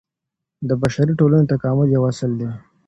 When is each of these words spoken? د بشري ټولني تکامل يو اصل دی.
د 0.67 0.71
بشري 0.81 1.13
ټولني 1.19 1.45
تکامل 1.51 1.87
يو 1.95 2.01
اصل 2.11 2.31
دی. 2.39 2.49